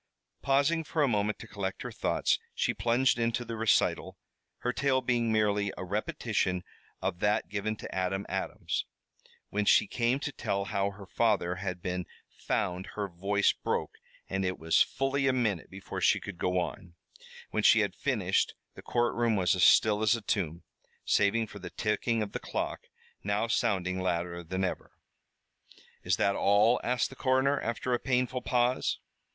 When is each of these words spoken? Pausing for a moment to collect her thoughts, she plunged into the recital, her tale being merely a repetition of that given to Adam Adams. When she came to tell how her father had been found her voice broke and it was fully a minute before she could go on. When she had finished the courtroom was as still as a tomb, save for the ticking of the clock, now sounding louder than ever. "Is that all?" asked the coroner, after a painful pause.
Pausing 0.41 0.83
for 0.83 1.03
a 1.03 1.07
moment 1.07 1.37
to 1.37 1.47
collect 1.47 1.83
her 1.83 1.91
thoughts, 1.91 2.39
she 2.55 2.73
plunged 2.73 3.19
into 3.19 3.45
the 3.45 3.55
recital, 3.55 4.17
her 4.61 4.73
tale 4.73 4.99
being 4.99 5.31
merely 5.31 5.71
a 5.77 5.83
repetition 5.85 6.63
of 7.03 7.19
that 7.19 7.49
given 7.49 7.75
to 7.75 7.93
Adam 7.95 8.25
Adams. 8.27 8.85
When 9.49 9.63
she 9.63 9.85
came 9.85 10.17
to 10.21 10.31
tell 10.31 10.65
how 10.65 10.89
her 10.89 11.05
father 11.05 11.57
had 11.57 11.83
been 11.83 12.07
found 12.35 12.87
her 12.95 13.07
voice 13.07 13.53
broke 13.53 13.99
and 14.27 14.43
it 14.43 14.57
was 14.57 14.81
fully 14.81 15.27
a 15.27 15.33
minute 15.33 15.69
before 15.69 16.01
she 16.01 16.19
could 16.19 16.39
go 16.39 16.57
on. 16.59 16.95
When 17.51 17.61
she 17.61 17.81
had 17.81 17.93
finished 17.95 18.55
the 18.73 18.81
courtroom 18.81 19.35
was 19.35 19.53
as 19.55 19.61
still 19.63 20.01
as 20.01 20.15
a 20.15 20.21
tomb, 20.21 20.63
save 21.05 21.47
for 21.47 21.59
the 21.59 21.69
ticking 21.69 22.23
of 22.23 22.31
the 22.31 22.39
clock, 22.39 22.87
now 23.23 23.45
sounding 23.45 23.99
louder 23.99 24.43
than 24.43 24.63
ever. 24.63 24.93
"Is 26.01 26.17
that 26.17 26.35
all?" 26.35 26.81
asked 26.83 27.11
the 27.11 27.15
coroner, 27.15 27.61
after 27.61 27.93
a 27.93 27.99
painful 27.99 28.41
pause. 28.41 28.97